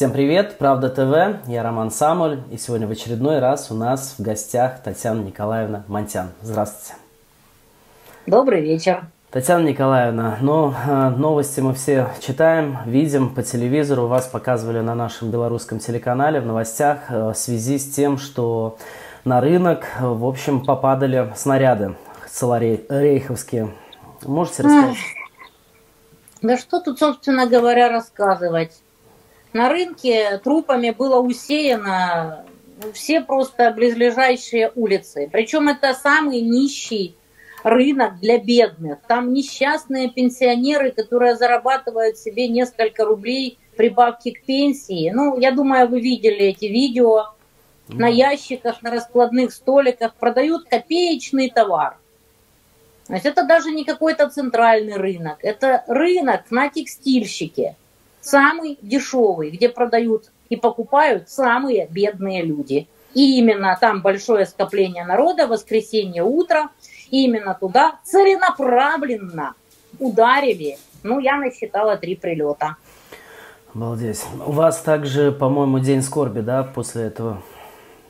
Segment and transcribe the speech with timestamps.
[0.00, 4.22] Всем привет, Правда ТВ, я Роман Самуль, и сегодня в очередной раз у нас в
[4.22, 6.30] гостях Татьяна Николаевна Монтян.
[6.40, 6.98] Здравствуйте.
[8.24, 9.04] Добрый вечер.
[9.30, 15.30] Татьяна Николаевна, ну, э, новости мы все читаем, видим по телевизору, вас показывали на нашем
[15.30, 18.78] белорусском телеканале в новостях э, в связи с тем, что
[19.26, 21.94] на рынок, э, в общем, попадали снаряды
[22.26, 23.74] целорейховские.
[24.22, 24.96] Можете рассказать?
[26.40, 28.72] Да что тут, собственно говоря, рассказывать?
[29.52, 32.44] На рынке трупами было усеяно
[32.94, 35.28] все просто близлежащие улицы.
[35.30, 37.16] Причем это самый нищий
[37.64, 39.00] рынок для бедных.
[39.06, 45.10] Там несчастные пенсионеры, которые зарабатывают себе несколько рублей прибавки к пенсии.
[45.10, 47.26] Ну, я думаю, вы видели эти видео.
[47.88, 51.96] На ящиках, на раскладных столиках продают копеечный товар.
[53.08, 55.38] То есть это даже не какой-то центральный рынок.
[55.42, 57.74] Это рынок на текстильщике
[58.20, 62.88] самый дешевый, где продают и покупают самые бедные люди.
[63.14, 66.70] И именно там большое скопление народа, воскресенье утро,
[67.10, 69.54] именно туда целенаправленно
[69.98, 70.78] ударили.
[71.02, 72.76] Ну, я насчитала три прилета.
[73.74, 74.24] Обалдеть.
[74.44, 77.42] У вас также, по-моему, день скорби, да, после этого?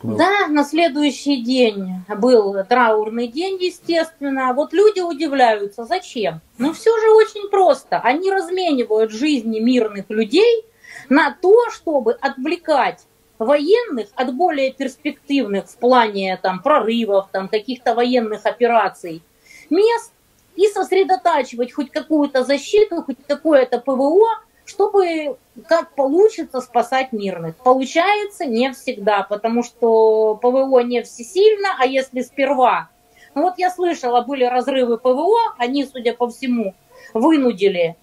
[0.03, 0.17] Был.
[0.17, 4.55] Да, на следующий день был траурный день, естественно.
[4.55, 6.41] Вот люди удивляются, зачем?
[6.57, 7.99] Ну, все же очень просто.
[7.99, 10.65] Они разменивают жизни мирных людей
[11.11, 13.05] на то, чтобы отвлекать
[13.39, 19.23] военных от более перспективных в плане там, прорывов, там, каких-то военных операций
[19.69, 20.13] мест
[20.57, 24.29] и сосредотачивать хоть какую-то защиту, хоть какое-то ПВО
[24.71, 27.57] чтобы как получится спасать мирных.
[27.57, 32.89] Получается не всегда, потому что ПВО не всесильно, а если сперва...
[33.35, 36.75] Ну вот я слышала, были разрывы ПВО, они, судя по всему,
[37.15, 37.97] вынудили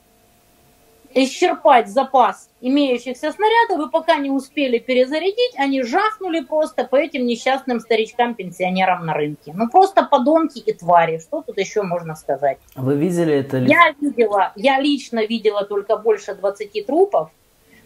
[1.14, 7.80] исчерпать запас имеющихся снарядов, и пока не успели перезарядить, они жахнули просто по этим несчастным
[7.80, 9.54] старичкам-пенсионерам на рынке.
[9.56, 12.58] Ну просто подонки и твари, что тут еще можно сказать?
[12.76, 13.58] Вы видели это?
[13.58, 17.30] Я видела, я лично видела только больше 20 трупов,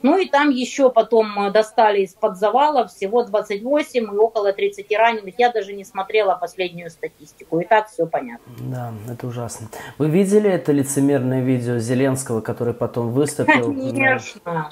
[0.01, 5.35] ну и там еще потом э, достали из-под завала всего 28 и около 30 раненых.
[5.37, 7.59] Я даже не смотрела последнюю статистику.
[7.59, 8.51] И так все понятно.
[8.59, 9.67] Да, это ужасно.
[9.97, 13.73] Вы видели это лицемерное видео Зеленского, который потом выступил?
[13.73, 14.71] Конечно.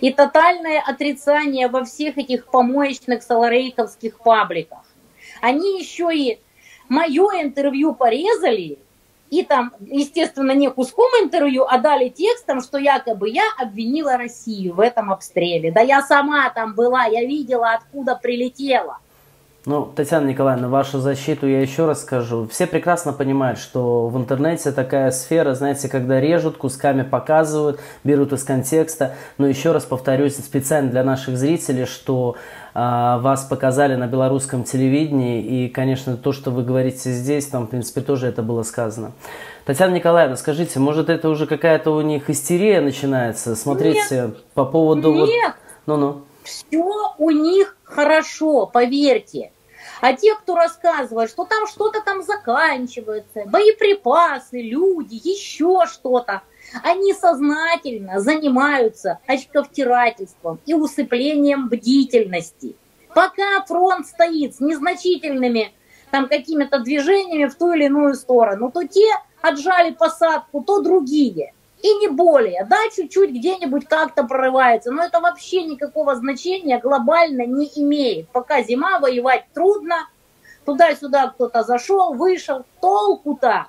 [0.00, 4.84] И тотальное отрицание во всех этих помоечных саларейковских пабликах.
[5.40, 6.40] Они еще и
[6.88, 8.78] мое интервью порезали
[9.32, 14.80] и там, естественно, не куском интервью, а дали текстом, что якобы я обвинила Россию в
[14.80, 15.72] этом обстреле.
[15.72, 18.98] Да я сама там была, я видела, откуда прилетела.
[19.64, 22.46] Ну, Татьяна Николаевна, вашу защиту я еще раз скажу.
[22.50, 28.44] Все прекрасно понимают, что в интернете такая сфера, знаете, когда режут, кусками показывают, берут из
[28.44, 29.14] контекста.
[29.38, 32.36] Но еще раз повторюсь специально для наших зрителей, что
[32.74, 35.42] вас показали на белорусском телевидении.
[35.42, 39.12] И, конечно, то, что вы говорите здесь, там, в принципе, тоже это было сказано.
[39.64, 43.54] Татьяна Николаевна, скажите, может, это уже какая-то у них истерия начинается?
[43.54, 44.44] Смотрите, Нет.
[44.54, 45.12] по поводу...
[45.12, 45.54] Нет.
[45.86, 45.98] Вот...
[45.98, 46.22] Ну-ну.
[46.42, 49.52] Все у них хорошо, поверьте.
[50.00, 56.42] А те, кто рассказывает, что там что-то там заканчивается, боеприпасы, люди, еще что-то,
[56.82, 62.76] они сознательно занимаются очковтирательством и усыплением бдительности.
[63.14, 65.72] Пока фронт стоит с незначительными
[66.10, 69.06] там какими-то движениями в ту или иную сторону, то те
[69.40, 71.52] отжали посадку, то другие–
[71.82, 72.64] и не более.
[72.64, 78.28] Да, чуть-чуть где-нибудь как-то прорывается, но это вообще никакого значения глобально не имеет.
[78.28, 80.08] Пока зима, воевать трудно,
[80.64, 83.66] туда-сюда кто-то зашел, вышел, толку-то.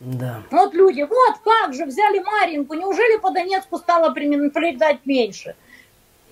[0.00, 0.42] Да.
[0.50, 5.54] Вот люди, вот как же, взяли Маринку, неужели по Донецку стало прилетать меньше?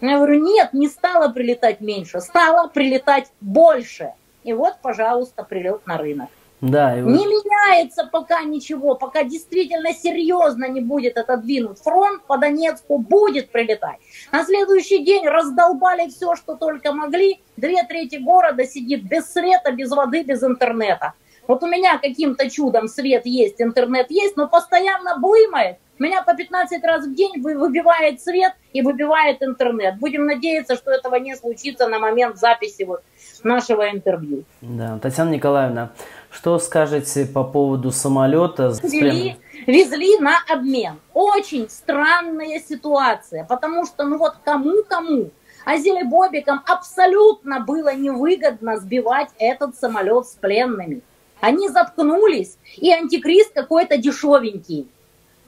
[0.00, 4.12] Я говорю, нет, не стало прилетать меньше, стало прилетать больше.
[4.44, 6.30] И вот, пожалуйста, прилет на рынок.
[6.60, 7.10] Да, и вот...
[7.10, 13.98] Не меняется пока ничего, пока действительно серьезно не будет отодвинут фронт, по Донецку будет прилетать.
[14.32, 17.40] На следующий день раздолбали все, что только могли.
[17.56, 21.12] Две трети города сидит без света, без воды, без интернета.
[21.48, 25.78] Вот у меня каким-то чудом свет есть, интернет есть, но постоянно блымает.
[25.98, 29.98] Меня по 15 раз в день выбивает свет и выбивает интернет.
[29.98, 33.02] Будем надеяться, что этого не случится на момент записи вот
[33.42, 34.44] нашего интервью.
[34.60, 35.90] Да, Татьяна Николаевна,
[36.30, 38.74] что скажете по поводу самолета?
[38.82, 39.36] Везли,
[39.66, 41.00] везли на обмен.
[41.14, 45.30] Очень странная ситуация, потому что, ну вот кому-кому,
[45.64, 51.00] а Зелебобикам абсолютно было невыгодно сбивать этот самолет с пленными.
[51.40, 54.88] Они заткнулись, и антикрист какой-то дешевенький.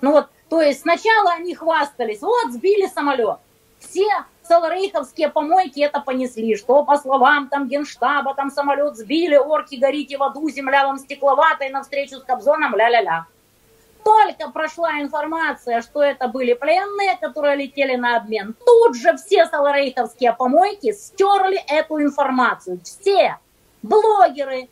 [0.00, 3.38] Ну вот, то есть сначала они хвастались, вот сбили самолет.
[3.78, 4.08] Все
[4.42, 10.22] саларейховские помойки это понесли, что по словам там генштаба, там самолет сбили, орки горите в
[10.22, 13.26] аду, земля вам стекловатая, навстречу с Кобзоном, ля-ля-ля.
[14.04, 20.32] Только прошла информация, что это были пленные, которые летели на обмен, тут же все саларейховские
[20.32, 22.80] помойки стерли эту информацию.
[22.82, 23.38] Все
[23.82, 24.68] блогеры,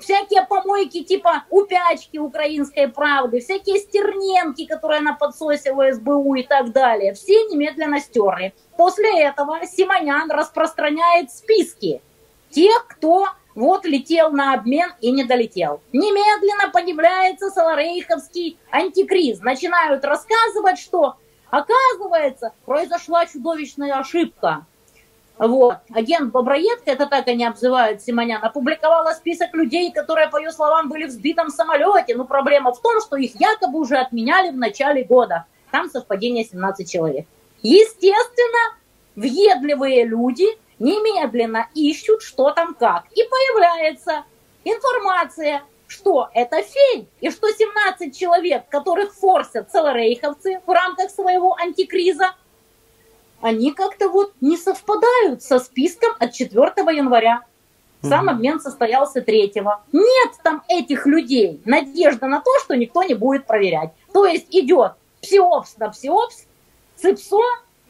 [0.00, 6.72] всякие помойки типа упячки украинской правды, всякие стерненки, которые на подсосе у СБУ и так
[6.72, 8.54] далее, все немедленно стерли.
[8.76, 12.02] После этого Симонян распространяет списки
[12.50, 15.80] тех, кто вот летел на обмен и не долетел.
[15.92, 19.40] Немедленно появляется Саларейховский антикриз.
[19.40, 21.16] Начинают рассказывать, что
[21.50, 24.66] оказывается произошла чудовищная ошибка.
[25.38, 25.78] Вот.
[25.92, 31.06] Агент Боброедко, это так они обзывают Симонян, опубликовала список людей, которые, по ее словам, были
[31.06, 32.14] в сбитом самолете.
[32.14, 35.46] Но проблема в том, что их якобы уже отменяли в начале года.
[35.72, 37.26] Там совпадение 17 человек.
[37.62, 38.76] Естественно,
[39.16, 40.46] въедливые люди
[40.78, 43.04] немедленно ищут, что там как.
[43.12, 44.24] И появляется
[44.64, 52.34] информация, что это фейк, и что 17 человек, которых форсят целорейховцы в рамках своего антикриза,
[53.44, 56.56] они как-то вот не совпадают со списком от 4
[56.96, 57.42] января.
[58.00, 59.52] Сам обмен состоялся 3
[59.92, 61.60] Нет там этих людей.
[61.66, 63.90] Надежда на то, что никто не будет проверять.
[64.14, 66.46] То есть идет псиопс на псиопс,
[66.96, 67.36] ципсо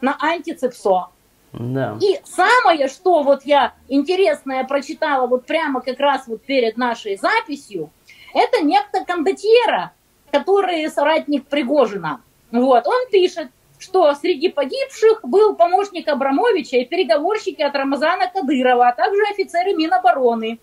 [0.00, 1.10] на антиципсо.
[1.52, 1.98] Да.
[2.00, 7.90] И самое, что вот я интересное прочитала вот прямо как раз вот перед нашей записью,
[8.34, 9.92] это некто Кондотьера,
[10.32, 12.22] который соратник Пригожина.
[12.50, 13.50] Вот, он пишет,
[13.84, 20.58] что среди погибших был помощник Абрамовича и переговорщики от Рамазана Кадырова, а также офицеры Минобороны.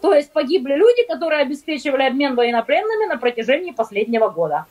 [0.00, 4.66] То есть погибли люди, которые обеспечивали обмен военнопленными на протяжении последнего года.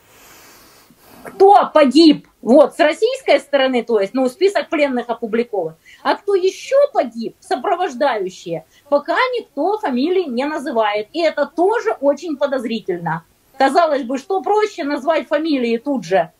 [1.22, 2.26] Кто погиб?
[2.42, 5.74] Вот, с российской стороны, то есть, ну, список пленных опубликован.
[6.02, 11.08] А кто еще погиб, сопровождающие, пока никто фамилии не называет.
[11.12, 13.24] И это тоже очень подозрительно.
[13.58, 16.32] Казалось бы, что проще назвать фамилии тут же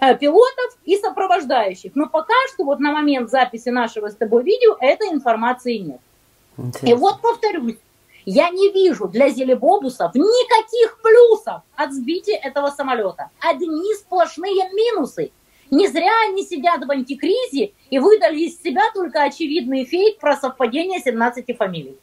[0.00, 1.92] пилотов и сопровождающих.
[1.94, 6.00] Но пока что вот на момент записи нашего с тобой видео этой информации нет.
[6.56, 6.86] Интересно.
[6.88, 7.76] И вот повторюсь,
[8.24, 13.30] я не вижу для зелебобусов никаких плюсов от сбития этого самолета.
[13.40, 15.32] Одни сплошные минусы.
[15.70, 21.00] Не зря они сидят в антикризе и выдали из себя только очевидный фейк про совпадение
[21.00, 21.96] 17 фамилий.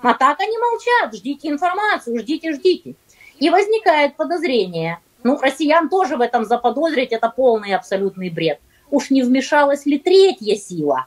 [0.00, 2.94] А так они молчат, ждите информацию, ждите, ждите.
[3.38, 8.60] И возникает подозрение, ну, россиян тоже в этом заподозрить, это полный абсолютный бред.
[8.90, 11.06] Уж не вмешалась ли третья сила?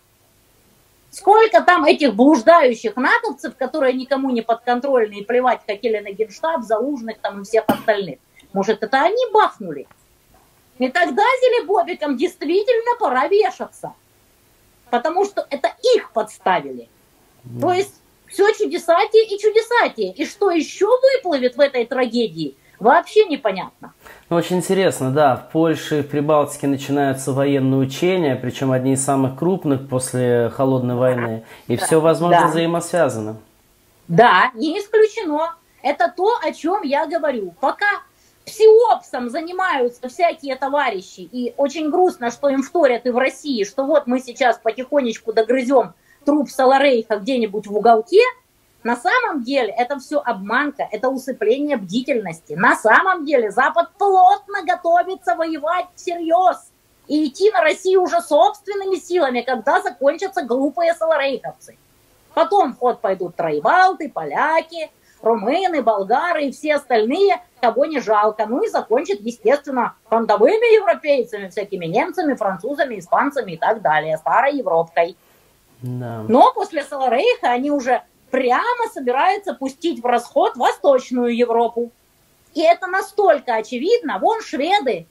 [1.10, 7.20] Сколько там этих блуждающих натовцев, которые никому не подконтрольны и плевать хотели на генштаб, заужных
[7.20, 8.20] там и всех остальных?
[8.52, 9.88] Может, это они бахнули?
[10.80, 13.94] И тогда Зелебобикам действительно пора вешаться.
[14.90, 16.90] Потому что это их подставили.
[17.62, 17.96] То есть
[18.28, 20.12] все чудесатие и чудесатие.
[20.12, 23.94] И что еще выплывет в этой трагедии– Вообще непонятно.
[24.30, 25.36] Ну, очень интересно, да.
[25.36, 30.96] В Польше и в Прибалтике начинаются военные учения, причем одни из самых крупных после холодной
[30.96, 31.44] войны.
[31.68, 31.86] И да.
[31.86, 32.48] все, возможно, да.
[32.48, 33.38] взаимосвязано.
[34.08, 35.56] Да, не исключено.
[35.82, 37.54] Это то, о чем я говорю.
[37.60, 37.88] Пока
[38.46, 44.08] псиопсом занимаются всякие товарищи, и очень грустно, что им вторят и в России, что вот
[44.08, 45.94] мы сейчас потихонечку догрызем
[46.26, 48.22] труп Саларейха где-нибудь в уголке–
[48.84, 52.54] на самом деле это все обманка, это усыпление бдительности.
[52.54, 56.72] На самом деле Запад плотно готовится воевать всерьез
[57.08, 61.78] и идти на Россию уже собственными силами, когда закончатся глупые саларейховцы.
[62.34, 64.90] Потом в ход пойдут троебалты, поляки,
[65.22, 68.46] румыны, болгары и все остальные, кого не жалко.
[68.46, 75.18] Ну и закончат, естественно, фронтовыми европейцами, всякими немцами, французами, испанцами и так далее, старой Европкой.
[75.82, 76.24] Да.
[76.28, 81.92] Но после Саларейха они уже прямо собирается пустить в расход Восточную Европу.
[82.54, 84.20] И это настолько очевидно.
[84.20, 85.06] Вон шведы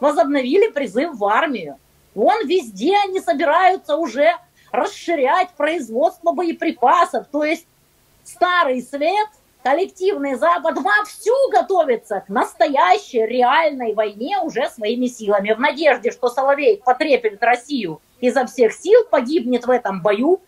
[0.00, 1.78] возобновили призыв в армию.
[2.14, 4.34] Вон везде они собираются уже
[4.70, 7.26] расширять производство боеприпасов.
[7.30, 7.66] То есть
[8.24, 9.28] старый свет,
[9.62, 15.52] коллективный Запад вовсю готовится к настоящей реальной войне уже своими силами.
[15.52, 20.40] В надежде, что Соловей потрепет Россию изо всех сил, погибнет в этом бою,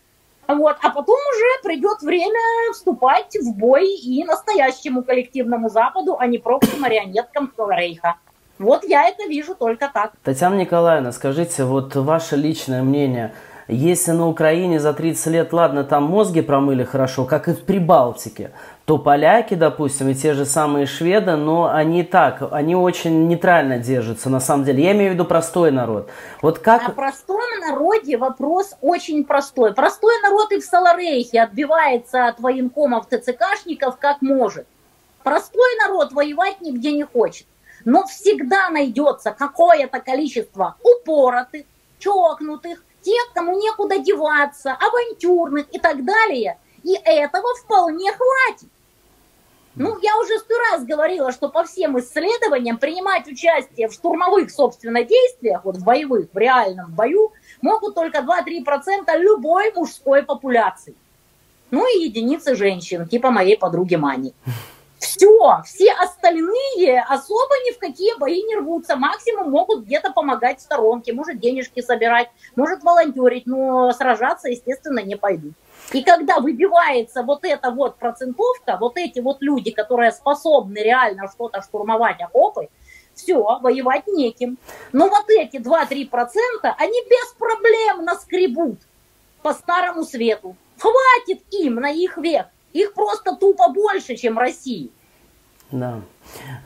[0.47, 0.77] вот.
[0.81, 2.39] А потом уже придет время
[2.73, 8.15] вступать в бой и настоящему коллективному Западу, а не прокси-марионеткам Рейха.
[8.59, 10.13] Вот я это вижу только так.
[10.23, 13.33] Татьяна Николаевна, скажите, вот ваше личное мнение,
[13.67, 18.51] Если на Украине за 30 лет, ладно, там мозги промыли хорошо, как и в Прибалтике,
[18.85, 24.29] то поляки, допустим, и те же самые шведы, но они так, они очень нейтрально держатся
[24.29, 24.85] на самом деле.
[24.85, 26.09] Я имею в виду простой народ.
[26.41, 26.87] Вот как...
[26.87, 29.73] О простом народе вопрос очень простой.
[29.73, 34.65] Простой народ и в Саларейхе отбивается от военкомов ТЦКшников как может.
[35.23, 37.45] Простой народ воевать нигде не хочет.
[37.83, 41.65] Но всегда найдется какое-то количество упоротых,
[41.99, 46.59] чокнутых, тех, кому некуда деваться, авантюрных и так далее.
[46.83, 48.69] И этого вполне хватит.
[49.75, 55.03] Ну, я уже сто раз говорила, что по всем исследованиям принимать участие в штурмовых, собственно,
[55.03, 60.95] действиях, вот в боевых, в реальном бою, могут только 2-3% любой мужской популяции.
[61.71, 64.33] Ну и единицы женщин, типа моей подруги Мани.
[64.99, 68.95] Все, все остальные особо ни в какие бои не рвутся.
[68.95, 75.53] Максимум могут где-то помогать сторонке, может денежки собирать, может волонтерить, но сражаться, естественно, не пойдут.
[75.93, 81.61] И когда выбивается вот эта вот процентовка, вот эти вот люди, которые способны реально что-то
[81.61, 82.69] штурмовать окопы,
[83.13, 84.57] все, воевать неким.
[84.91, 86.09] Но вот эти 2-3%,
[86.77, 88.79] они без проблем наскребут
[89.41, 90.55] по старому свету.
[90.79, 92.47] Хватит им на их век.
[92.77, 94.91] Их просто тупо больше, чем России.
[95.71, 95.95] Да.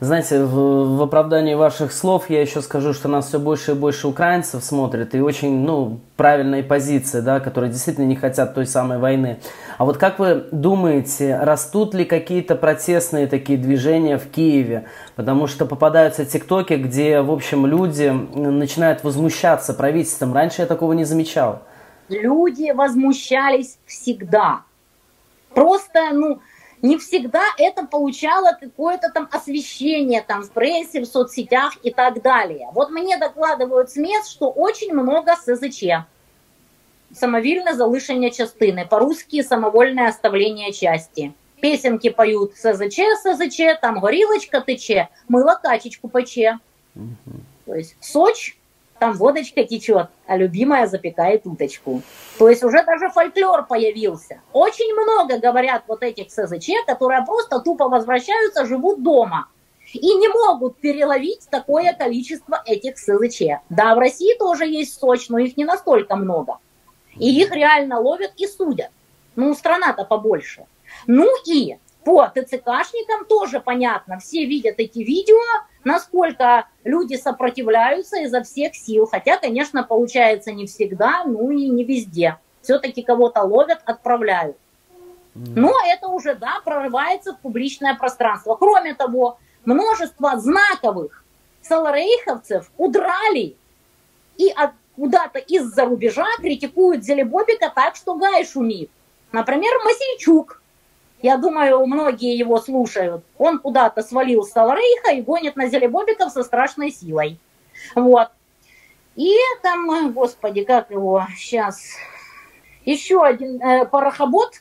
[0.00, 4.08] Знаете, в, в оправдании ваших слов я еще скажу, что нас все больше и больше
[4.08, 9.38] украинцев смотрят, и очень, ну, правильные позиции, да, которые действительно не хотят той самой войны.
[9.78, 14.84] А вот как вы думаете, растут ли какие-то протестные такие движения в Киеве?
[15.16, 20.34] Потому что попадаются тиктоки, где, в общем, люди начинают возмущаться правительством.
[20.34, 21.62] Раньше я такого не замечал.
[22.10, 24.60] Люди возмущались всегда.
[25.54, 26.40] Просто, ну,
[26.82, 32.68] не всегда это получало какое-то там освещение там в прессе, в соцсетях и так далее.
[32.72, 35.84] Вот мне докладывают с мест, что очень много СЗЧ.
[37.14, 41.32] Самовільне залишення частини, по-русски самовольное оставление части.
[41.60, 46.58] Песенки поют СЗЧ, СЗЧ, там горілочка тече, мыло качечку пече.
[46.96, 47.36] Угу.
[47.66, 48.56] То есть Соч
[49.02, 52.02] там водочка течет, а любимая запекает уточку.
[52.38, 54.40] То есть уже даже фольклор появился.
[54.52, 59.48] Очень много говорят вот этих СЗЧ, которые просто тупо возвращаются, живут дома.
[59.92, 63.60] И не могут переловить такое количество этих СЗЧ.
[63.70, 66.58] Да, в России тоже есть Соч, но их не настолько много.
[67.16, 68.90] И их реально ловят и судят.
[69.34, 70.64] Ну, страна-то побольше.
[71.08, 74.18] Ну и по ТЦКшникам тоже понятно.
[74.18, 75.38] Все видят эти видео,
[75.84, 79.06] насколько люди сопротивляются изо всех сил.
[79.06, 82.38] Хотя, конечно, получается не всегда, ну и не везде.
[82.60, 84.56] Все-таки кого-то ловят, отправляют.
[85.34, 88.54] Но это уже, да, прорывается в публичное пространство.
[88.54, 91.24] Кроме того, множество знаковых
[91.62, 93.56] саларейховцев удрали
[94.36, 94.54] и
[94.96, 98.90] куда-то из-за рубежа критикуют Зелебобика так, что гай шумит.
[99.30, 100.60] Например, Масейчук–
[101.22, 103.24] я думаю, многие его слушают.
[103.38, 107.38] Он куда-то свалил с Саларейха и гонит на Зелебобиков со страшной силой.
[107.94, 108.28] Вот.
[109.14, 111.80] И там, господи, как его сейчас...
[112.84, 114.60] Еще один э, парохобот,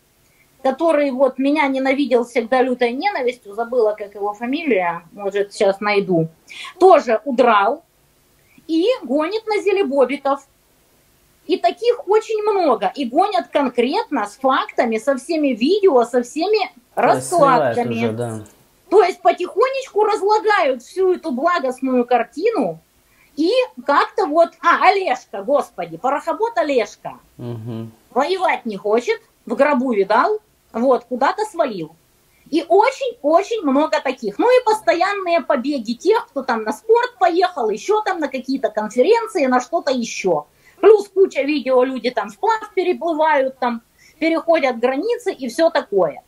[0.61, 6.27] который вот меня ненавидел всегда лютой ненавистью, забыла, как его фамилия, может, сейчас найду,
[6.79, 7.83] тоже удрал
[8.67, 10.47] и гонит на Зелебобиков.
[11.47, 12.91] И таких очень много.
[12.95, 17.95] И гонят конкретно с фактами, со всеми видео, со всеми раскладками.
[17.95, 18.45] Уже, да.
[18.89, 22.79] То есть потихонечку разлагают всю эту благостную картину.
[23.35, 23.49] И
[23.85, 24.49] как-то вот...
[24.61, 27.19] А, Олежка, господи, порохобот Олежка.
[27.37, 27.87] Угу.
[28.11, 30.39] Воевать не хочет, в гробу видал,
[30.73, 31.95] вот, куда-то свалил.
[32.49, 34.37] И очень-очень много таких.
[34.37, 39.45] Ну и постоянные побеги тех, кто там на спорт поехал, еще там на какие-то конференции,
[39.45, 40.45] на что-то еще.
[40.81, 43.81] Плюс куча видео, люди там сплав переплывают, там
[44.19, 46.23] переходят границы и все такое.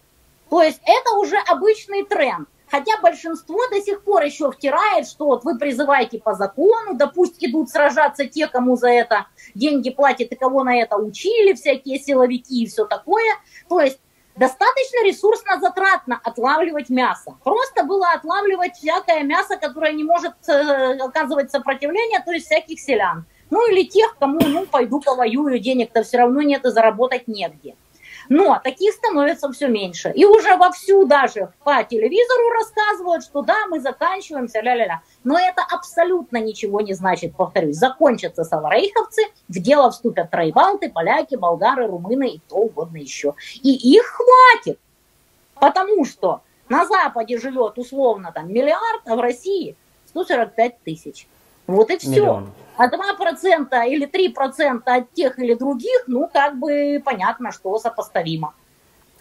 [0.49, 2.47] То есть это уже обычный тренд.
[2.69, 7.43] Хотя большинство до сих пор еще втирает, что вот вы призываете по закону, да пусть
[7.43, 12.63] идут сражаться те, кому за это деньги платят и кого на это учили, всякие силовики
[12.63, 13.35] и все такое.
[13.69, 13.99] То есть
[14.35, 17.35] достаточно ресурсно затратно отлавливать мясо.
[17.43, 23.25] Просто было отлавливать всякое мясо, которое не может э, оказывать сопротивление, то есть всяких селян.
[23.49, 27.75] Ну или тех, кому, ну, пойду повоюю, денег-то все равно нет и заработать негде.
[28.29, 30.11] Но таких становится все меньше.
[30.15, 35.01] И уже вовсю даже по телевизору рассказывают, что да, мы заканчиваемся, ля-ля-ля.
[35.23, 37.75] Но это абсолютно ничего не значит, повторюсь.
[37.75, 43.33] Закончатся саларейховцы, в дело вступят троебалты, поляки, болгары, румыны и кто угодно еще.
[43.61, 44.79] И их хватит.
[45.55, 49.75] Потому что на Западе живет условно там миллиард, а в России
[50.07, 51.27] 145 тысяч.
[51.67, 52.09] Вот и все.
[52.09, 52.51] Миллион.
[52.75, 58.53] А 2% или 3% от тех или других, ну, как бы понятно, что сопоставимо.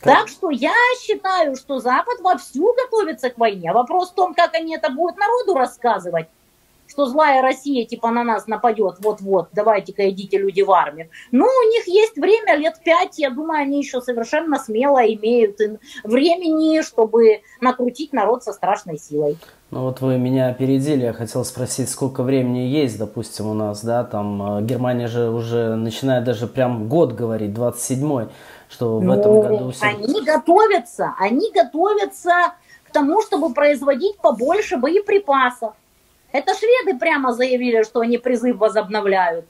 [0.00, 3.72] Так что я считаю, что Запад вовсю готовится к войне.
[3.72, 6.28] Вопрос в том, как они это будут народу рассказывать,
[6.92, 11.08] что злая Россия типа на нас нападет, вот-вот, давайте-ка идите люди в армию.
[11.30, 15.58] Ну, у них есть время, лет пять, я думаю, они еще совершенно смело имеют
[16.04, 19.38] времени, чтобы накрутить народ со страшной силой.
[19.70, 24.04] Ну вот вы меня опередили, я хотел спросить, сколько времени есть, допустим, у нас, да,
[24.04, 28.28] там э, Германия же уже начинает даже прям год говорить, 27-й
[28.68, 29.70] что в ну, этом году...
[29.70, 29.86] Все...
[29.86, 35.74] Они готовятся, они готовятся к тому, чтобы производить побольше боеприпасов.
[36.32, 39.44] Это шведы прямо заявили, что они призыв возобновляют.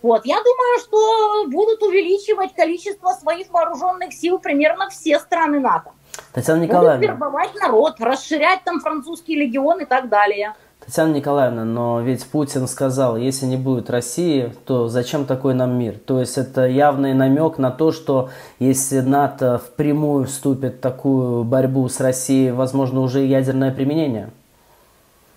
[0.00, 5.90] Вот, я думаю, что будут увеличивать количество своих вооруженных сил примерно все страны НАТО.
[6.32, 6.94] Татьяна Николаевна.
[6.98, 10.54] Будут вербовать народ, расширять там французский легион и так далее.
[10.84, 15.98] Татьяна Николаевна, но ведь Путин сказал, если не будет России, то зачем такой нам мир?
[15.98, 21.88] То есть это явный намек на то, что если НАТО впрямую вступит в такую борьбу
[21.88, 24.30] с Россией, возможно, уже ядерное применение?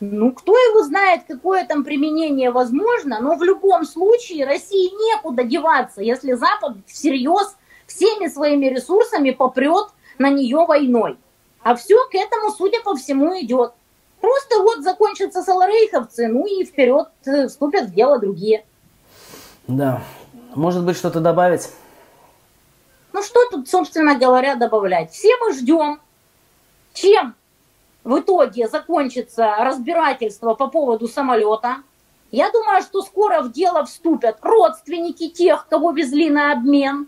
[0.03, 6.01] Ну, кто его знает, какое там применение возможно, но в любом случае России некуда деваться,
[6.01, 7.55] если Запад всерьез
[7.85, 11.19] всеми своими ресурсами попрет на нее войной.
[11.61, 13.73] А все к этому, судя по всему, идет.
[14.19, 18.65] Просто вот закончатся саларейховцы, ну и вперед э, вступят в дело другие.
[19.67, 20.01] Да.
[20.55, 21.69] Может быть, что-то добавить?
[23.13, 25.11] Ну что тут, собственно говоря, добавлять?
[25.11, 25.99] Все мы ждем,
[26.93, 27.35] чем
[28.03, 31.77] в итоге закончится разбирательство по поводу самолета.
[32.31, 37.07] Я думаю, что скоро в дело вступят родственники тех, кого везли на обмен.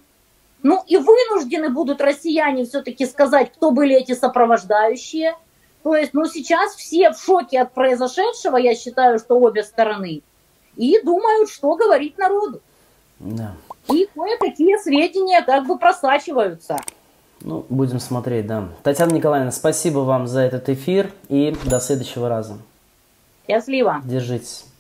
[0.61, 5.35] Ну и вынуждены будут россияне все-таки сказать, кто были эти сопровождающие–
[5.83, 10.23] то есть, ну, сейчас все в шоке от произошедшего, я считаю, что обе стороны,
[10.77, 12.61] и думают, что говорить народу.
[13.19, 13.53] Да.
[13.91, 16.79] И кое-какие сведения как бы просачиваются.
[17.43, 18.69] Ну, будем смотреть, да.
[18.83, 22.57] Татьяна Николаевна, спасибо вам за этот эфир и до следующего раза.
[23.47, 24.01] Счастливо.
[24.05, 24.65] Держитесь.